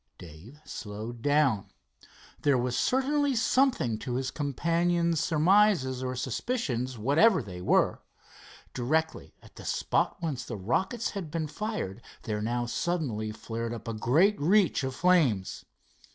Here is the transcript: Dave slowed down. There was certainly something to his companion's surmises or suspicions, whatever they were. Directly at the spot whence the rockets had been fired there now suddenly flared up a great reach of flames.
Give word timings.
Dave 0.17 0.59
slowed 0.65 1.21
down. 1.21 1.67
There 2.41 2.57
was 2.57 2.75
certainly 2.75 3.35
something 3.35 3.99
to 3.99 4.15
his 4.15 4.31
companion's 4.31 5.19
surmises 5.19 6.01
or 6.01 6.15
suspicions, 6.15 6.97
whatever 6.97 7.43
they 7.43 7.61
were. 7.61 8.01
Directly 8.73 9.35
at 9.43 9.57
the 9.57 9.63
spot 9.63 10.17
whence 10.19 10.43
the 10.43 10.57
rockets 10.57 11.11
had 11.11 11.29
been 11.29 11.45
fired 11.45 12.01
there 12.23 12.41
now 12.41 12.65
suddenly 12.65 13.31
flared 13.31 13.75
up 13.75 13.87
a 13.87 13.93
great 13.93 14.39
reach 14.41 14.83
of 14.83 14.95
flames. 14.95 15.65